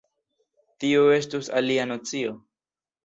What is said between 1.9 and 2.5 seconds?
nocio.